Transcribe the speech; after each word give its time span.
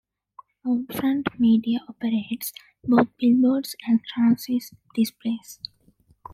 Outfront 0.65 1.25
Media 1.37 1.81
operates 1.87 2.51
both 2.83 3.09
billboards 3.19 3.75
and 3.87 4.03
transit 4.03 4.71
displays. 4.95 5.59